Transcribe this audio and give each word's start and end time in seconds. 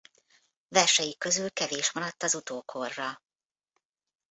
Versei 0.67 1.17
közül 1.17 1.51
kevés 1.51 1.91
maradt 1.91 2.23
az 2.23 2.35
utókorra. 2.35 3.21